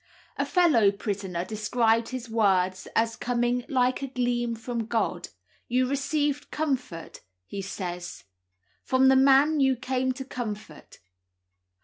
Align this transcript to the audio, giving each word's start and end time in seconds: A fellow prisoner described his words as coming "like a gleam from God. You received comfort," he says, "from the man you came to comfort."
A 0.35 0.47
fellow 0.47 0.89
prisoner 0.91 1.45
described 1.45 2.09
his 2.09 2.27
words 2.27 2.87
as 2.95 3.15
coming 3.15 3.63
"like 3.69 4.01
a 4.01 4.07
gleam 4.07 4.55
from 4.55 4.87
God. 4.87 5.29
You 5.67 5.87
received 5.87 6.49
comfort," 6.49 7.21
he 7.45 7.61
says, 7.61 8.23
"from 8.83 9.09
the 9.09 9.15
man 9.15 9.59
you 9.59 9.75
came 9.75 10.11
to 10.13 10.25
comfort." 10.25 10.97